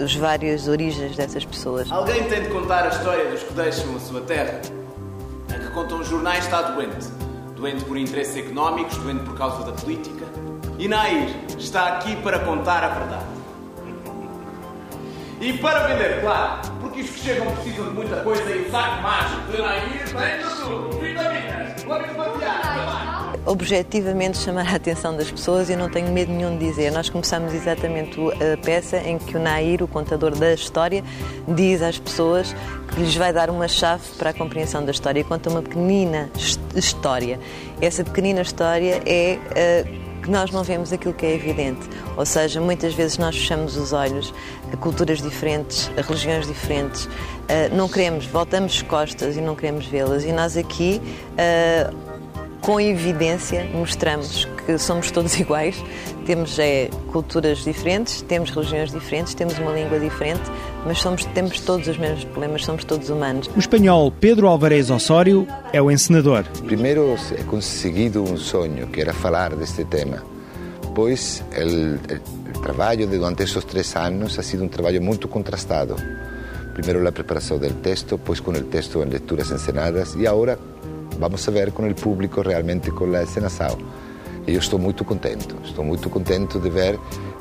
as 0.02 0.14
várias 0.14 0.66
origens 0.66 1.16
dessas 1.16 1.44
pessoas. 1.44 1.90
Alguém 1.90 2.24
tem 2.24 2.42
de 2.42 2.48
contar 2.48 2.86
a 2.86 2.88
história 2.88 3.26
dos 3.26 3.42
que 3.42 3.52
deixam 3.52 3.94
a 3.94 4.00
sua 4.00 4.20
terra? 4.22 4.60
A 5.48 5.58
que 5.58 5.70
contam 5.70 6.00
os 6.00 6.08
jornais 6.08 6.44
está 6.44 6.62
doente. 6.62 7.06
Doente 7.54 7.84
por 7.84 7.96
interesses 7.96 8.36
económicos, 8.36 8.96
doente 8.98 9.24
por 9.24 9.36
causa 9.36 9.64
da 9.64 9.72
política. 9.72 10.26
E 10.78 10.88
Nair 10.88 11.28
está 11.56 11.88
aqui 11.88 12.16
para 12.16 12.40
contar 12.40 12.84
a 12.84 12.88
verdade. 12.88 13.26
E 15.40 15.52
para 15.58 15.86
vender, 15.86 16.20
claro, 16.20 16.77
os 17.00 17.10
que 17.10 17.20
chegam 17.20 17.46
precisam 17.54 17.88
de 17.88 17.94
muita 17.94 18.16
coisa 18.22 18.50
e 18.50 18.62
o 18.62 18.70
saco 18.70 19.52
de 19.52 19.62
Nair 19.62 20.48
tudo. 20.64 20.98
Objetivamente 23.46 24.36
chamar 24.36 24.70
a 24.70 24.76
atenção 24.76 25.16
das 25.16 25.30
pessoas 25.30 25.70
e 25.70 25.76
não 25.76 25.88
tenho 25.88 26.12
medo 26.12 26.30
nenhum 26.30 26.58
de 26.58 26.66
dizer. 26.66 26.92
Nós 26.92 27.08
começamos 27.08 27.54
exatamente 27.54 28.18
a 28.20 28.56
peça 28.62 28.98
em 28.98 29.18
que 29.18 29.36
o 29.36 29.40
Nair, 29.40 29.82
o 29.82 29.88
contador 29.88 30.36
da 30.36 30.52
história, 30.52 31.02
diz 31.46 31.80
às 31.80 31.98
pessoas 31.98 32.54
que 32.92 33.00
lhes 33.00 33.16
vai 33.16 33.32
dar 33.32 33.48
uma 33.48 33.66
chave 33.66 34.02
para 34.18 34.30
a 34.30 34.34
compreensão 34.34 34.84
da 34.84 34.90
história 34.90 35.20
e 35.20 35.24
conta 35.24 35.48
uma 35.48 35.62
pequenina 35.62 36.30
história. 36.74 37.40
Essa 37.80 38.04
pequenina 38.04 38.42
história 38.42 39.02
é 39.06 39.38
uh, 39.38 40.07
nós 40.28 40.50
não 40.50 40.62
vemos 40.62 40.92
aquilo 40.92 41.14
que 41.14 41.26
é 41.26 41.34
evidente. 41.34 41.88
Ou 42.16 42.26
seja, 42.26 42.60
muitas 42.60 42.94
vezes 42.94 43.18
nós 43.18 43.36
fechamos 43.36 43.76
os 43.76 43.92
olhos 43.92 44.32
a 44.72 44.76
culturas 44.76 45.20
diferentes, 45.20 45.90
a 45.96 46.02
religiões 46.02 46.46
diferentes, 46.46 47.08
eh, 47.48 47.68
não 47.70 47.88
queremos, 47.88 48.26
voltamos 48.26 48.82
costas 48.82 49.36
e 49.36 49.40
não 49.40 49.56
queremos 49.56 49.86
vê-las. 49.86 50.24
E 50.24 50.32
nós 50.32 50.56
aqui, 50.56 51.00
eh, 51.36 51.90
com 52.60 52.80
evidência, 52.80 53.64
mostramos 53.72 54.46
que 54.66 54.78
somos 54.78 55.10
todos 55.10 55.34
iguais, 55.40 55.82
temos 56.26 56.58
é, 56.58 56.90
culturas 57.10 57.64
diferentes, 57.64 58.20
temos 58.20 58.50
religiões 58.50 58.92
diferentes, 58.92 59.32
temos 59.32 59.58
uma 59.58 59.72
língua 59.72 59.98
diferente, 59.98 60.42
mas 60.86 60.98
somos, 61.00 61.24
temos 61.26 61.60
todos 61.60 61.86
os 61.88 61.98
mesmos 61.98 62.24
problemas, 62.24 62.64
somos 62.64 62.84
todos 62.84 63.10
humanos. 63.10 63.50
O 63.54 63.58
espanhol 63.58 64.10
Pedro 64.10 64.46
Alvarez 64.48 64.90
Osório 64.90 65.46
é 65.72 65.80
o 65.80 65.90
encenador. 65.90 66.44
Primeiro 66.64 67.16
he 67.38 67.42
conseguido 67.44 68.22
um 68.22 68.36
sonho, 68.36 68.86
que 68.88 69.00
era 69.00 69.12
falar 69.12 69.54
deste 69.54 69.84
tema. 69.84 70.22
Pois 70.94 71.44
o 72.54 72.60
trabalho 72.60 73.06
durante 73.06 73.42
esses 73.42 73.64
três 73.64 73.94
anos 73.94 74.38
ha 74.38 74.42
sido 74.42 74.64
um 74.64 74.68
trabalho 74.68 75.00
muito 75.00 75.28
contrastado. 75.28 75.94
Primeiro 76.74 77.06
a 77.06 77.12
preparação 77.12 77.58
do 77.58 77.68
texto, 77.74 78.16
depois 78.16 78.40
com 78.40 78.52
o 78.52 78.60
texto 78.62 79.02
em 79.02 79.06
leituras 79.06 79.50
encenadas 79.50 80.14
e 80.14 80.26
agora 80.26 80.58
vamos 81.18 81.46
a 81.48 81.50
ver 81.50 81.72
com 81.72 81.88
o 81.88 81.94
público 81.94 82.40
realmente 82.40 82.90
com 82.90 83.04
a 83.14 83.22
encenação. 83.22 83.76
E 84.46 84.52
eu 84.54 84.58
estou 84.58 84.78
muito 84.78 85.04
contente, 85.04 85.48
estou 85.64 85.84
muito 85.84 86.08
contente 86.08 86.58
de 86.58 86.70
ver 86.70 86.98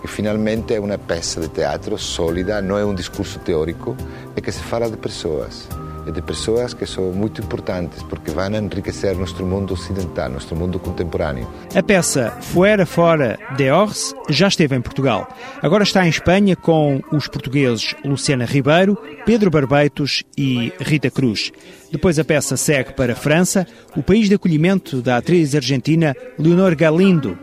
finalmente 0.08 0.74
é 0.74 0.80
uma 0.80 0.98
peça 0.98 1.42
de 1.42 1.50
teatro 1.50 1.98
sólida, 1.98 2.62
não 2.62 2.78
é 2.78 2.86
um 2.86 2.96
discurso 2.96 3.40
teórico, 3.40 3.96
é 4.36 4.42
que 4.42 4.52
se 4.52 4.64
fala 4.64 4.90
de 4.90 4.98
pessoas. 4.98 5.68
E 6.08 6.12
de 6.12 6.22
pessoas 6.22 6.74
que 6.74 6.86
são 6.86 7.12
muito 7.12 7.42
importantes 7.42 8.02
porque 8.04 8.32
vão 8.32 8.50
enriquecer 8.56 9.14
nosso 9.14 9.46
mundo 9.46 9.74
ocidental, 9.74 10.30
nosso 10.30 10.56
mundo 10.56 10.80
contemporâneo. 10.80 11.46
A 11.76 11.84
peça 11.84 12.32
Fuera 12.40 12.86
Fora 12.86 13.38
de 13.58 13.70
Ors 13.70 14.16
já 14.30 14.48
esteve 14.48 14.74
em 14.74 14.82
Portugal. 14.82 15.28
Agora 15.62 15.84
está 15.84 16.06
em 16.06 16.10
Espanha 16.10 16.56
com 16.56 17.02
os 17.12 17.28
portugueses 17.28 17.94
Luciana 18.06 18.46
Ribeiro, 18.46 18.98
Pedro 19.26 19.52
Barbeitos 19.52 20.24
e 20.38 20.72
Rita 20.80 21.12
Cruz. 21.12 21.52
Depois 21.92 22.18
a 22.18 22.24
peça 22.24 22.56
segue 22.56 22.94
para 22.94 23.12
a 23.12 23.16
França, 23.16 23.68
o 23.94 24.02
país 24.02 24.30
de 24.30 24.36
acolhimento 24.36 25.02
da 25.02 25.18
atriz 25.18 25.56
argentina 25.56 26.16
Leonor 26.40 26.74
Galindo. 26.74 27.38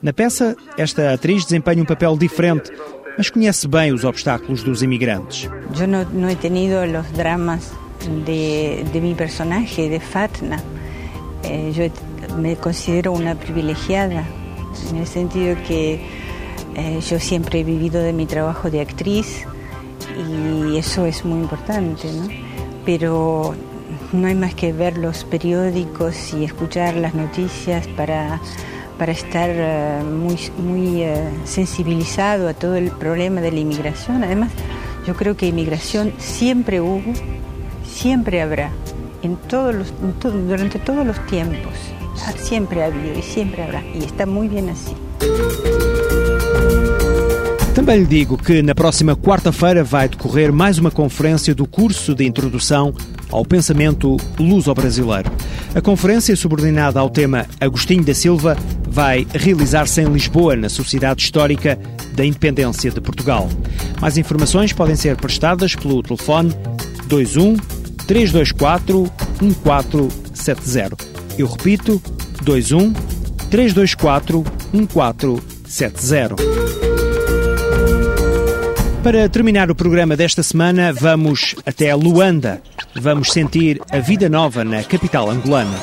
Na 0.00 0.12
peça, 0.12 0.56
esta 0.76 1.12
atriz 1.12 1.44
desempenha 1.44 1.82
um 1.82 1.86
papel 1.86 2.16
diferente, 2.16 2.70
mas 3.16 3.30
conhece 3.30 3.66
bem 3.66 3.92
os 3.92 4.04
obstáculos 4.04 4.62
dos 4.62 4.82
imigrantes. 4.82 5.50
Eu 5.78 5.88
não, 5.88 6.04
não 6.04 6.30
he 6.30 6.36
tenido 6.36 6.74
os 6.76 7.10
dramas 7.12 7.72
de, 8.24 8.84
de 8.84 9.00
mi 9.00 9.14
personaje, 9.14 9.88
de 9.88 9.98
Fatna. 9.98 10.62
Eh, 11.42 11.72
yo 11.72 11.90
me 12.36 12.56
considero 12.56 13.12
una 13.12 13.34
privilegiada 13.34 14.24
el 14.94 15.06
sentido 15.06 15.56
que 15.66 16.00
eh, 16.74 17.00
yo 17.00 17.18
siempre 17.18 17.60
he 17.60 17.64
vivido 17.64 18.00
de 18.00 18.12
mi 18.12 18.26
trabajo 18.26 18.70
de 18.70 18.80
actriz 18.80 19.44
y 20.16 20.76
eso 20.76 21.06
es 21.06 21.24
muy 21.24 21.40
importante, 21.40 22.12
¿no? 22.12 22.28
Pero 22.84 23.54
no 24.12 24.26
hay 24.26 24.34
más 24.34 24.54
que 24.54 24.72
ver 24.72 24.96
los 24.96 25.24
periódicos 25.24 26.32
y 26.34 26.44
escuchar 26.44 26.94
las 26.96 27.14
noticias 27.14 27.86
para, 27.88 28.40
para 28.98 29.12
estar 29.12 29.50
uh, 29.50 30.04
muy, 30.04 30.38
muy 30.58 31.02
uh, 31.02 31.14
sensibilizado 31.44 32.48
a 32.48 32.54
todo 32.54 32.76
el 32.76 32.90
problema 32.90 33.40
de 33.40 33.52
la 33.52 33.60
inmigración. 33.60 34.24
Además, 34.24 34.50
yo 35.06 35.14
creo 35.14 35.36
que 35.36 35.46
inmigración 35.46 36.12
siempre 36.18 36.80
hubo 36.80 37.14
siempre 37.98 38.40
habrá, 38.40 38.70
en 39.22 39.36
todos 39.36 39.74
los, 39.74 39.88
en 40.02 40.12
todo, 40.20 40.38
durante 40.38 40.78
todos 40.78 41.06
los 41.06 41.26
tiempos. 41.26 41.72
Siempre 42.36 42.82
ha 42.82 42.86
habido 42.86 43.18
e 43.18 43.22
sempre 43.22 43.62
haverá. 43.62 43.82
E 43.94 43.98
está 44.04 44.26
muito 44.26 44.54
bem 44.54 44.70
assim. 44.70 44.94
Também 47.74 48.00
lhe 48.00 48.06
digo 48.06 48.36
que 48.36 48.60
na 48.62 48.74
próxima 48.74 49.14
quarta-feira 49.14 49.84
vai 49.84 50.08
decorrer 50.08 50.52
mais 50.52 50.78
uma 50.78 50.90
conferência 50.90 51.54
do 51.54 51.66
curso 51.66 52.14
de 52.14 52.24
introdução 52.24 52.92
ao 53.30 53.44
pensamento 53.44 54.16
luso-brasileiro. 54.38 55.30
A 55.74 55.80
conferência, 55.80 56.34
subordinada 56.34 56.98
ao 56.98 57.10
tema 57.10 57.46
Agostinho 57.60 58.02
da 58.02 58.14
Silva, 58.14 58.56
vai 58.88 59.26
realizar-se 59.32 60.00
em 60.00 60.06
Lisboa, 60.06 60.56
na 60.56 60.68
Sociedade 60.68 61.22
Histórica 61.22 61.78
da 62.14 62.24
Independência 62.24 62.90
de 62.90 63.00
Portugal. 63.00 63.48
Mais 64.00 64.16
informações 64.16 64.72
podem 64.72 64.96
ser 64.96 65.16
prestadas 65.16 65.74
pelo 65.74 66.02
telefone 66.02 66.54
21 67.08 67.56
324 68.06 69.10
1470. 69.40 70.96
Eu 71.38 71.46
repito, 71.46 72.02
21 72.42 72.92
324 73.50 74.44
1470. 74.72 76.36
Para 79.02 79.28
terminar 79.28 79.70
o 79.70 79.74
programa 79.74 80.16
desta 80.16 80.42
semana, 80.42 80.92
vamos 80.92 81.54
até 81.64 81.94
Luanda. 81.94 82.60
Vamos 83.00 83.32
sentir 83.32 83.80
a 83.90 83.98
vida 83.98 84.28
nova 84.28 84.64
na 84.64 84.82
capital 84.82 85.30
angolana. 85.30 85.76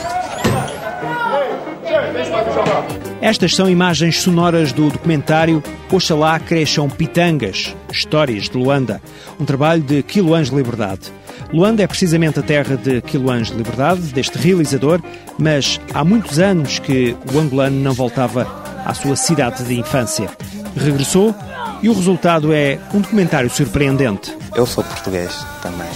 Estas 3.21 3.55
são 3.55 3.69
imagens 3.69 4.21
sonoras 4.21 4.73
do 4.73 4.89
documentário 4.89 5.63
Oxalá 5.89 6.37
Cresçam 6.39 6.89
Pitangas, 6.89 7.75
Histórias 7.91 8.49
de 8.49 8.57
Luanda, 8.57 9.01
um 9.39 9.45
trabalho 9.45 9.81
de 9.81 10.03
Quiloãs 10.03 10.49
de 10.49 10.55
Liberdade. 10.55 11.11
Luanda 11.53 11.81
é 11.81 11.87
precisamente 11.87 12.39
a 12.39 12.43
terra 12.43 12.75
de 12.75 13.01
Quiloãs 13.01 13.47
de 13.47 13.55
Liberdade, 13.55 14.01
deste 14.13 14.37
realizador, 14.37 15.01
mas 15.39 15.79
há 15.93 16.03
muitos 16.03 16.37
anos 16.37 16.79
que 16.79 17.15
o 17.33 17.39
angolano 17.39 17.79
não 17.79 17.93
voltava 17.93 18.45
à 18.85 18.93
sua 18.93 19.15
cidade 19.15 19.63
de 19.63 19.79
infância. 19.79 20.29
Regressou 20.75 21.33
e 21.81 21.89
o 21.89 21.93
resultado 21.93 22.53
é 22.53 22.77
um 22.93 22.99
documentário 22.99 23.49
surpreendente. 23.49 24.35
Eu 24.53 24.65
sou 24.65 24.83
português 24.83 25.45
também. 25.61 25.89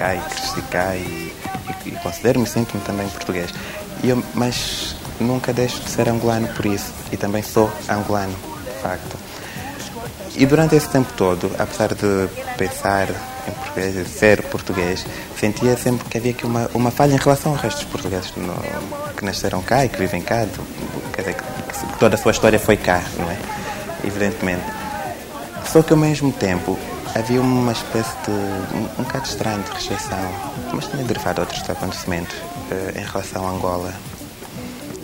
Cá 0.00 0.14
e 0.14 0.20
cresci 0.20 0.62
cá 0.62 0.96
e, 0.96 1.30
e, 1.84 1.88
e 1.88 1.90
considero-me 2.02 2.46
sempre 2.46 2.78
também 2.80 3.06
português. 3.10 3.52
Eu, 4.02 4.24
mas 4.32 4.96
nunca 5.20 5.52
deixo 5.52 5.78
de 5.80 5.90
ser 5.90 6.08
angolano 6.08 6.48
por 6.48 6.64
isso. 6.64 6.90
E 7.12 7.18
também 7.18 7.42
sou 7.42 7.70
angolano, 7.86 8.34
de 8.64 8.82
facto. 8.82 9.18
E 10.34 10.46
durante 10.46 10.74
esse 10.74 10.88
tempo 10.88 11.12
todo, 11.18 11.52
apesar 11.58 11.88
de 11.92 12.28
pensar 12.56 13.08
em 13.46 13.52
português, 13.52 14.08
ser 14.08 14.42
português, 14.44 15.04
sentia 15.38 15.76
sempre 15.76 16.08
que 16.08 16.16
havia 16.16 16.30
aqui 16.30 16.46
uma, 16.46 16.70
uma 16.72 16.90
falha 16.90 17.12
em 17.12 17.18
relação 17.18 17.52
ao 17.52 17.58
resto 17.58 17.82
dos 17.82 17.90
portugueses 17.90 18.32
no, 18.36 18.54
que 19.14 19.22
nasceram 19.22 19.60
cá 19.60 19.84
e 19.84 19.90
que 19.90 19.98
vivem 19.98 20.22
cá, 20.22 20.46
quer 21.12 21.20
dizer, 21.20 21.36
toda 21.98 22.14
a 22.14 22.18
sua 22.18 22.32
história 22.32 22.58
foi 22.58 22.78
cá, 22.78 23.02
não 23.18 23.30
é? 23.30 23.36
Evidentemente. 24.02 24.64
Só 25.66 25.82
que 25.82 25.92
ao 25.92 25.98
mesmo 25.98 26.32
tempo 26.32 26.78
havia 27.14 27.40
uma 27.40 27.72
espécie 27.72 28.16
de. 28.24 28.30
um, 28.30 29.00
um 29.00 29.04
bocado 29.04 29.26
estranho 29.26 29.62
de 29.62 29.70
rejeição, 29.72 30.32
mas 30.72 30.86
também 30.86 31.06
derivado 31.06 31.34
de 31.36 31.40
outros 31.40 31.70
acontecimentos 31.70 32.36
uh, 32.36 32.98
em 32.98 33.04
relação 33.04 33.46
a 33.46 33.50
Angola. 33.50 33.92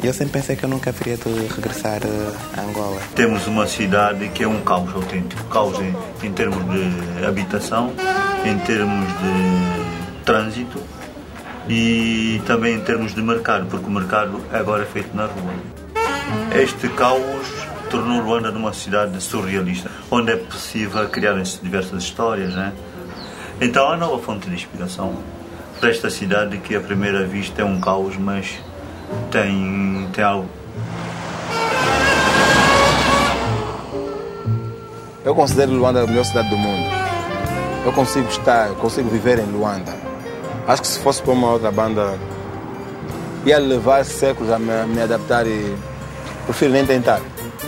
Eu 0.02 0.12
sempre 0.12 0.34
pensei 0.34 0.56
que 0.56 0.64
eu 0.64 0.68
nunca 0.68 0.90
haveria 0.90 1.16
de 1.16 1.46
regressar 1.54 2.00
uh, 2.04 2.36
a 2.56 2.60
Angola. 2.62 3.00
Temos 3.14 3.46
uma 3.46 3.66
cidade 3.66 4.28
que 4.28 4.44
é 4.44 4.48
um 4.48 4.60
caos 4.62 4.94
autêntico 4.94 5.42
caos 5.44 5.78
em, 5.80 5.94
em 6.22 6.32
termos 6.32 6.62
de 6.64 7.24
habitação, 7.24 7.92
em 8.44 8.58
termos 8.60 9.08
de 9.08 10.24
trânsito 10.24 10.80
e 11.68 12.40
também 12.46 12.76
em 12.76 12.80
termos 12.80 13.14
de 13.14 13.22
mercado, 13.22 13.66
porque 13.66 13.86
o 13.86 13.90
mercado 13.90 14.40
agora 14.52 14.82
é 14.82 14.86
feito 14.86 15.16
na 15.16 15.26
rua. 15.26 15.54
Este 16.54 16.88
caos 16.88 17.55
tornou 17.90 18.20
Luanda 18.20 18.50
numa 18.50 18.72
cidade 18.72 19.20
surrealista, 19.22 19.90
onde 20.10 20.32
é 20.32 20.36
possível 20.36 21.08
criarem-se 21.08 21.58
diversas 21.62 22.02
histórias. 22.02 22.54
Né? 22.54 22.72
Então, 23.60 23.90
a 23.90 23.96
nova 23.96 24.22
fonte 24.22 24.48
de 24.48 24.54
inspiração 24.54 25.16
para 25.80 25.90
esta 25.90 26.10
cidade 26.10 26.58
que, 26.58 26.74
à 26.74 26.80
primeira 26.80 27.24
vista, 27.26 27.62
é 27.62 27.64
um 27.64 27.80
caos, 27.80 28.16
mas 28.16 28.58
tem, 29.30 30.08
tem 30.12 30.24
algo. 30.24 30.48
Eu 35.24 35.34
considero 35.34 35.72
Luanda 35.72 36.02
a 36.02 36.06
melhor 36.06 36.24
cidade 36.24 36.48
do 36.50 36.56
mundo. 36.56 36.88
Eu 37.84 37.92
consigo 37.92 38.28
estar, 38.28 38.68
eu 38.68 38.76
consigo 38.76 39.08
viver 39.08 39.38
em 39.38 39.46
Luanda. 39.46 39.94
Acho 40.66 40.82
que 40.82 40.88
se 40.88 40.98
fosse 41.00 41.22
para 41.22 41.32
uma 41.32 41.50
outra 41.50 41.70
banda, 41.70 42.18
ia 43.44 43.58
levar 43.58 44.04
séculos 44.04 44.50
a 44.52 44.58
me, 44.58 44.86
me 44.86 45.00
adaptar 45.00 45.46
e 45.46 45.76
prefiro 46.46 46.72
nem 46.72 46.84
tentar. 46.84 47.20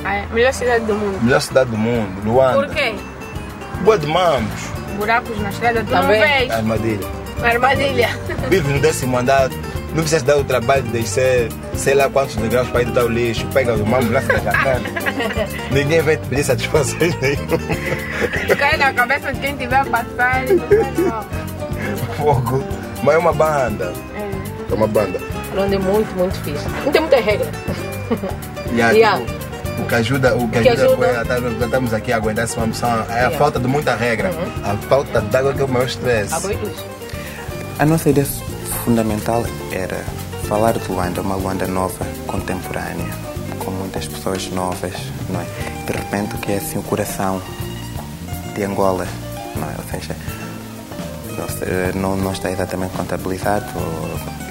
É. 0.04 0.24
melhor 0.32 0.52
cidade 0.52 0.84
do 0.84 0.94
mundo. 0.94 1.18
Melhor 1.22 1.40
cidade 1.40 1.70
do 1.70 1.76
mundo, 1.78 2.22
Luanda. 2.24 2.54
Por 2.54 2.68
quê? 2.74 2.94
Boa 3.82 3.98
de 3.98 4.06
mambos. 4.06 4.60
Buracos 4.96 5.38
na 5.40 5.50
estrada, 5.50 5.80
tu 5.84 5.90
Também. 5.90 6.20
não 6.20 6.28
vês? 6.28 6.50
Armadilha. 6.50 7.06
Armadilha. 7.42 8.08
Vive 8.50 8.72
no 8.72 8.80
décimo 8.80 9.16
andar, 9.16 9.48
não 9.94 10.02
precisa 10.02 10.24
dar 10.24 10.36
o 10.38 10.44
trabalho 10.44 10.82
de 10.82 10.88
descer, 10.90 11.48
sei 11.74 11.94
lá 11.94 12.08
quantos 12.10 12.34
degraus 12.36 12.68
para 12.68 12.82
ir 12.82 12.86
dar 12.90 13.04
o 13.04 13.08
lixo, 13.08 13.46
pega 13.54 13.74
o 13.74 13.86
mambo, 13.86 14.12
lança 14.12 14.32
na 14.32 14.38
jacana. 14.40 14.88
Ninguém 15.70 16.00
vai 16.02 16.16
te 16.16 16.26
pedir 16.26 16.42
satisfações 16.44 17.14
nenhuma. 17.20 17.58
Cai 18.58 18.76
na 18.76 18.92
cabeça 18.92 19.32
de 19.32 19.40
quem 19.40 19.56
tiver 19.56 19.84
mal. 19.84 20.04
Fogo. 22.16 22.64
Mas 23.02 23.14
é 23.14 23.18
uma 23.18 23.32
banda. 23.32 23.92
É 24.70 24.74
uma 24.74 24.86
banda. 24.88 25.20
Luanda 25.54 25.76
é 25.76 25.78
muito, 25.78 26.14
muito 26.16 26.34
fixe. 26.42 26.64
Não 26.84 26.92
tem 26.92 27.00
muita 27.00 27.16
regra. 27.20 27.48
E 28.72 28.82
a- 28.82 28.90
Yeah. 28.90 29.22
O 29.78 29.84
que 29.88 29.94
ajuda, 29.94 30.34
o 30.34 30.38
que 30.40 30.44
O 30.44 30.62
que 30.62 30.68
ajuda, 30.68 30.84
ajuda- 30.86 30.96
foi 31.06 31.16
a 31.16 31.22
estar- 31.22 31.40
nós 31.40 31.62
estamos 31.62 31.94
aqui 31.94 32.12
a 32.12 32.16
aguentar 32.16 32.44
essa 32.44 32.66
missão 32.66 33.06
é 33.10 33.24
a 33.26 33.30
falta 33.30 33.58
de 33.60 33.66
muita 33.68 33.94
regra. 33.94 34.30
A 34.64 34.76
falta 34.88 35.20
de 35.20 35.36
água 35.36 35.52
que 35.54 35.60
é 35.60 35.64
o 35.64 35.68
maior. 35.68 35.88
Água 36.32 36.52
e 36.52 36.56
luz. 36.56 36.76
A 37.78 37.86
nossa 37.86 38.10
ideia 38.10 38.26
fundamental 38.84 39.44
era 39.72 39.96
falar 40.48 40.72
de 40.72 40.90
Luanda, 40.90 41.20
uma 41.20 41.36
Luanda 41.36 41.66
nova, 41.66 42.04
contemporânea, 42.26 43.06
com 43.58 43.70
muitas 43.70 44.06
pessoas 44.08 44.50
novas, 44.50 44.92
não 45.30 45.40
é? 45.40 45.44
De 45.86 45.92
repente, 45.92 46.36
que 46.38 46.52
é 46.52 46.56
assim 46.56 46.78
o 46.78 46.82
coração 46.82 47.40
de 48.54 48.64
Angola, 48.64 49.06
não 49.54 49.68
é? 49.68 49.74
Ou 49.78 49.84
seja, 49.90 50.16
não 51.94 52.00
não, 52.00 52.16
não 52.16 52.32
está 52.32 52.50
exatamente 52.50 52.96
contabilizado, 52.96 53.64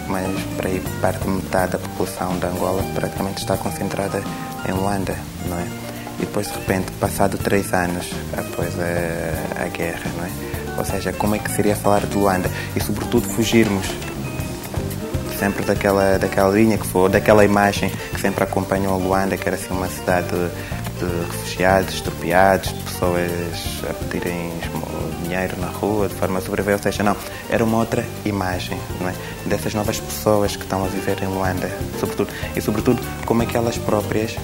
mas 0.08 0.28
para 0.56 0.70
aí 0.70 0.82
parte 1.02 1.22
de 1.24 1.30
metade 1.30 1.74
da 1.74 1.80
população 1.80 2.38
de 2.38 2.46
Angola 2.46 2.84
praticamente 2.96 3.40
está 3.40 3.58
concentrada 3.58 4.22
em 4.68 4.72
Luanda, 4.72 5.16
não 5.48 5.58
é? 5.58 5.68
E 6.20 6.22
depois, 6.22 6.48
de 6.48 6.54
repente, 6.54 6.92
passado 6.94 7.38
três 7.38 7.72
anos 7.74 8.10
após 8.34 8.74
a, 8.80 9.64
a 9.64 9.68
guerra, 9.68 10.10
não 10.18 10.26
é? 10.26 10.30
Ou 10.79 10.86
seja, 10.86 11.14
como 11.14 11.36
é 11.36 11.40
que 11.40 11.51
seria 11.51 11.75
falar 11.75 12.05
de 12.05 12.18
Luanda? 12.18 12.50
E, 12.75 12.81
sobretudo, 12.81 13.27
fugirmos 13.29 13.86
sempre 15.40 15.64
daquela, 15.64 16.18
daquela 16.18 16.50
linha 16.50 16.77
que 16.77 16.88
foi, 16.88 17.10
daquela 17.10 17.46
imagem 17.46 17.92
que 18.14 18.20
sempre 18.20 18.44
acompanhou 18.44 18.98
Luanda, 18.98 19.38
que 19.38 19.48
era 19.48 19.55
assim 19.55 19.72
uma 19.72 19.88
cidade 19.88 20.27
de, 20.98 21.05
refugiados, 21.05 21.94
estropiados, 21.96 22.74
de 22.74 22.83
pessoas 22.83 23.81
a 23.90 23.94
pedirem 23.94 24.51
dinheiro 25.27 25.60
na 25.60 25.68
rua 25.68 26.07
de 26.07 26.16
forma 26.16 26.40
a 26.40 26.42
sobreviver, 26.42 26.77
ou 26.77 26.81
seja, 26.81 27.03
não, 27.03 27.16
era 27.50 27.64
uma 27.64 27.77
outra 27.77 28.03
imagem, 28.25 28.79
não 29.00 29.10
é? 29.10 29.14
Dessas 29.46 29.74
novas 29.74 30.00
pessoas 30.00 30.55
que 30.55 30.64
estão 30.64 30.83
a 30.83 30.88
viver 30.88 31.22
em 31.22 31.27
Luanda, 31.27 31.70
sobretudo, 32.00 32.29
e 32.55 32.62
sobretudo 32.62 33.01
como 33.25 33.44
é 33.44 33.46
que 33.46 33.55
elas 33.55 33.77
próprias 33.77 34.36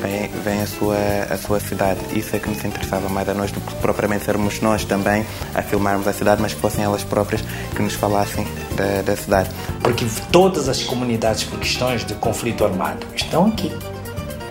veem, 0.00 0.28
veem 0.42 0.62
a, 0.62 0.66
sua, 0.66 0.96
a 1.30 1.36
sua 1.36 1.60
cidade. 1.60 2.00
Isso 2.12 2.34
é 2.34 2.38
que 2.38 2.48
nos 2.48 2.64
interessava 2.64 3.08
mais 3.08 3.28
a 3.28 3.34
nós 3.34 3.52
do 3.52 3.60
que 3.60 3.74
propriamente 3.76 4.24
sermos 4.24 4.60
nós 4.60 4.84
também 4.84 5.24
a 5.54 5.62
filmarmos 5.62 6.08
a 6.08 6.12
cidade, 6.12 6.40
mas 6.40 6.54
que 6.54 6.60
fossem 6.60 6.84
elas 6.84 7.04
próprias 7.04 7.42
que 7.74 7.82
nos 7.82 7.94
falassem 7.94 8.46
da, 8.76 9.02
da 9.02 9.16
cidade. 9.16 9.50
Porque 9.82 10.06
todas 10.32 10.68
as 10.68 10.82
comunidades, 10.82 11.44
por 11.44 11.58
questões 11.58 12.04
de 12.04 12.14
conflito 12.14 12.64
armado, 12.64 13.06
estão 13.14 13.46
aqui. 13.46 13.70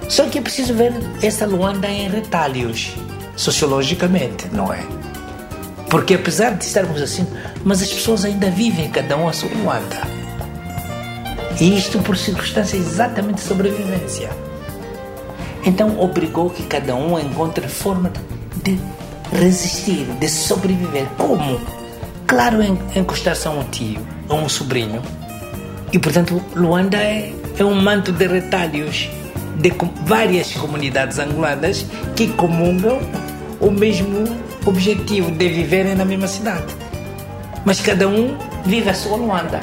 Só 0.09 0.25
que 0.27 0.39
é 0.39 0.41
preciso 0.41 0.73
ver 0.73 0.91
essa 1.21 1.45
Luanda 1.45 1.87
em 1.87 2.09
retalhos, 2.09 2.93
sociologicamente, 3.35 4.47
não 4.51 4.73
é? 4.73 4.83
Porque 5.89 6.15
apesar 6.15 6.51
de 6.55 6.65
estarmos 6.65 7.01
assim, 7.01 7.25
mas 7.63 7.81
as 7.81 7.89
pessoas 7.93 8.25
ainda 8.25 8.49
vivem 8.49 8.89
cada 8.89 9.15
um 9.17 9.27
a 9.27 9.33
sua 9.33 9.49
Luanda. 9.49 10.01
E 11.61 11.77
isto 11.77 11.99
por 11.99 12.17
circunstâncias 12.17 12.85
exatamente 12.87 13.35
de 13.35 13.41
sobrevivência. 13.41 14.29
Então 15.65 15.99
obrigou 15.99 16.49
que 16.49 16.63
cada 16.63 16.95
um 16.95 17.19
encontre 17.19 17.67
forma 17.67 18.11
de 18.63 18.79
resistir, 19.33 20.05
de 20.19 20.27
sobreviver. 20.29 21.05
Como? 21.17 21.59
Claro, 22.27 22.61
en- 22.63 22.77
encostar-se 22.95 23.47
a 23.47 23.51
um 23.51 23.63
tio, 23.65 23.99
a 24.29 24.35
um 24.35 24.47
sobrinho. 24.47 25.01
E 25.91 25.99
portanto, 25.99 26.41
Luanda 26.55 26.97
é, 26.97 27.33
é 27.57 27.63
um 27.65 27.75
manto 27.81 28.11
de 28.11 28.25
retalhos 28.27 29.09
de 29.59 29.73
várias 30.05 30.53
comunidades 30.53 31.19
angolanas 31.19 31.85
que 32.15 32.27
comungam 32.29 32.99
o 33.59 33.69
mesmo 33.69 34.23
objetivo 34.65 35.31
de 35.31 35.49
viverem 35.49 35.95
na 35.95 36.05
mesma 36.05 36.27
cidade. 36.27 36.73
Mas 37.65 37.81
cada 37.81 38.07
um 38.07 38.37
vive 38.65 38.89
a 38.89 38.93
sua 38.93 39.17
Luanda. 39.17 39.59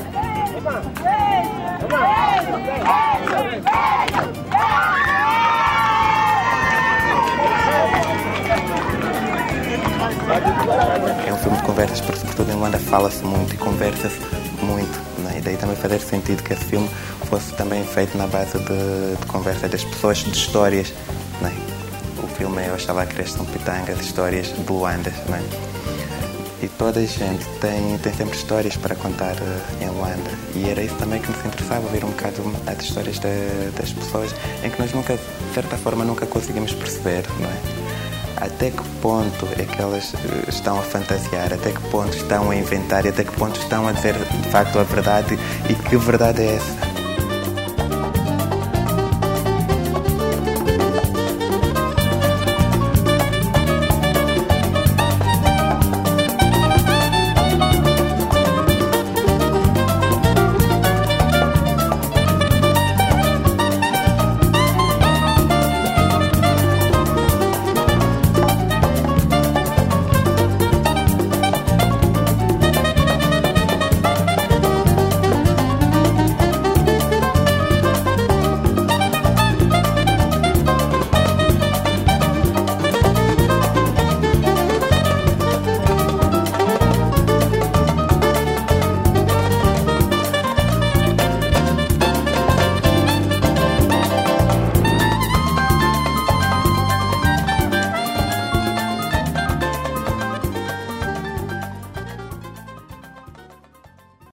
É 11.26 11.32
um 11.32 11.36
filme 11.38 11.56
de 11.56 11.62
conversas, 11.62 12.00
porque 12.00 12.20
sobretudo 12.20 12.50
em 12.50 12.54
Luanda 12.54 12.78
fala-se 12.78 13.24
muito 13.24 13.54
e 13.54 13.56
conversa-se 13.56 14.20
muito. 14.62 15.05
Daí 15.46 15.56
também 15.56 15.76
fazer 15.76 16.00
sentido 16.00 16.42
que 16.42 16.52
esse 16.54 16.64
filme 16.64 16.90
fosse 17.30 17.52
também 17.52 17.84
feito 17.84 18.18
na 18.18 18.26
base 18.26 18.58
de, 18.58 19.16
de 19.20 19.26
conversa 19.28 19.68
das 19.68 19.84
pessoas, 19.84 20.18
de 20.18 20.30
histórias. 20.32 20.92
Né? 21.40 21.52
O 22.20 22.26
filme 22.26 22.60
é 22.64 22.72
Oxalá 22.72 23.06
Cresce 23.06 23.38
um 23.40 23.44
Pitanga, 23.44 23.94
de 23.94 24.02
histórias 24.02 24.48
de 24.48 24.60
Luanda. 24.68 25.10
Né? 25.28 25.40
E 26.62 26.68
toda 26.68 26.98
a 26.98 27.04
gente 27.06 27.44
tem, 27.60 27.96
tem 27.98 28.12
sempre 28.14 28.36
histórias 28.36 28.76
para 28.76 28.96
contar 28.96 29.36
eh, 29.36 29.84
em 29.84 29.88
Luanda. 29.90 30.30
E 30.56 30.68
era 30.68 30.82
isso 30.82 30.94
também 30.96 31.20
que 31.20 31.30
nos 31.30 31.38
interessava, 31.44 31.84
ouvir 31.86 32.02
um 32.04 32.08
bocado 32.08 32.42
as 32.66 32.82
histórias 32.82 33.18
da- 33.20 33.28
das 33.78 33.92
pessoas, 33.92 34.34
em 34.64 34.70
que 34.70 34.80
nós 34.80 34.90
nunca, 34.92 35.14
de 35.16 35.54
certa 35.54 35.76
forma, 35.76 36.04
nunca 36.04 36.26
conseguimos 36.26 36.72
perceber, 36.72 37.24
não 37.38 37.48
é? 37.48 37.75
Até 38.36 38.70
que 38.70 38.82
ponto 39.00 39.46
é 39.58 39.64
que 39.64 39.80
elas 39.80 40.12
eh, 40.14 40.44
estão 40.48 40.78
a 40.78 40.82
fantasiar, 40.82 41.52
até 41.52 41.72
que 41.72 41.80
ponto 41.88 42.14
estão 42.14 42.50
a 42.50 42.56
inventar? 42.56 43.06
Até 43.06 43.24
que 43.24 43.32
ponto 43.32 43.58
estão 43.58 43.88
a 43.88 43.92
dizer 43.92 44.14
de 44.14 44.48
facto 44.50 44.78
a 44.78 44.82
verdade? 44.82 45.38
E 45.68 45.74
que 45.74 45.96
verdade 45.96 46.42
é 46.42 46.56
essa? 46.56 46.85